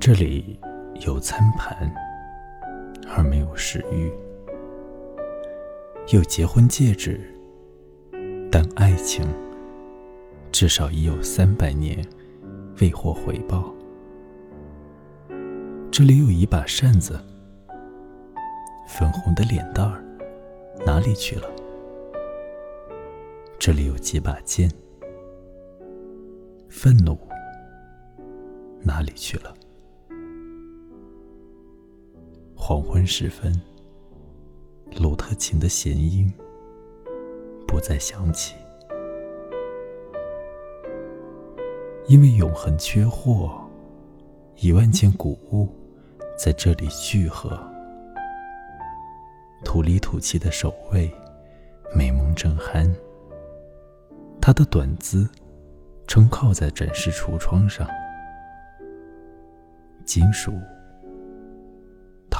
[0.00, 0.58] 这里
[1.04, 1.76] 有餐盘，
[3.06, 4.10] 而没有食欲；
[6.16, 7.20] 有结婚戒指，
[8.50, 9.28] 但爱情
[10.50, 12.02] 至少已有三百年
[12.80, 13.74] 未获回报。
[15.90, 17.20] 这里有一把扇子，
[18.88, 20.02] 粉红的脸蛋儿
[20.86, 21.46] 哪里去了？
[23.58, 24.70] 这里有几把剑，
[26.70, 27.18] 愤怒
[28.82, 29.54] 哪里去了？
[32.70, 33.52] 黄昏时分，
[34.96, 36.32] 鲁特琴的弦音
[37.66, 38.54] 不再响起，
[42.06, 43.60] 因为永恒缺货，
[44.58, 45.68] 一万件谷物
[46.38, 47.60] 在这里聚合。
[49.64, 51.12] 土里土气的守卫，
[51.92, 52.88] 美梦正酣。
[54.40, 55.28] 他的短姿
[56.06, 57.84] 撑靠在展示橱窗上，
[60.04, 60.52] 金属。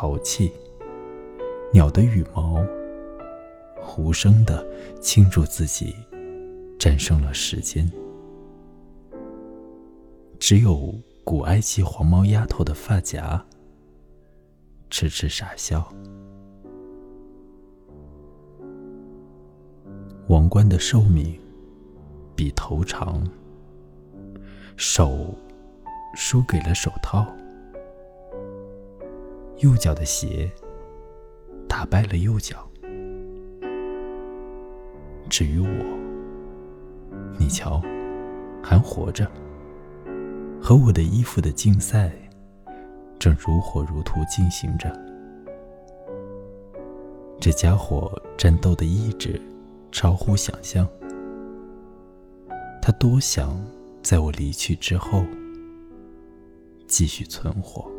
[0.00, 0.52] 淘气，
[1.72, 2.64] 鸟的羽毛，
[3.96, 4.64] 无声的
[5.00, 5.92] 庆祝自己
[6.78, 7.90] 战胜了时间。
[10.38, 13.44] 只有古埃及黄毛丫头的发夹，
[14.88, 15.92] 痴痴傻笑。
[20.28, 21.36] 王冠的寿命
[22.36, 23.28] 比头长，
[24.76, 25.34] 手
[26.14, 27.26] 输给了手套。
[29.58, 30.50] 右脚的鞋
[31.68, 32.68] 打败了右脚。
[35.28, 35.68] 至于我，
[37.38, 37.82] 你瞧，
[38.62, 39.30] 还活着，
[40.62, 42.12] 和我的衣服的竞赛
[43.18, 44.90] 正如火如荼进行着。
[47.40, 49.40] 这家伙战斗的意志
[49.90, 50.88] 超乎想象，
[52.80, 53.60] 他多想
[54.02, 55.24] 在我离去之后
[56.86, 57.90] 继续存活。